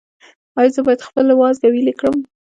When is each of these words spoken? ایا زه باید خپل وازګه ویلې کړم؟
ایا 0.57 0.71
زه 0.75 0.81
باید 0.85 1.05
خپل 1.07 1.25
وازګه 1.39 1.67
ویلې 1.71 1.93
کړم؟ 1.99 2.17